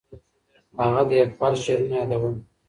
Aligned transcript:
هغه 0.81 1.01
د 1.09 1.11
اقبال 1.23 1.53
شعرونه 1.63 1.95
یادول. 1.99 2.35